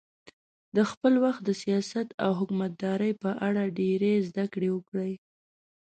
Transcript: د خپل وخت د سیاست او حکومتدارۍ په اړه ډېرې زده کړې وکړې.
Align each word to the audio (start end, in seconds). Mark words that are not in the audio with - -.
د 0.75 0.77
خپل 0.91 1.13
وخت 1.23 1.41
د 1.45 1.49
سیاست 1.63 2.07
او 2.23 2.31
حکومتدارۍ 2.39 3.11
په 3.23 3.31
اړه 3.47 3.63
ډېرې 3.79 4.13
زده 4.27 4.45
کړې 4.53 4.69
وکړې. 4.75 5.13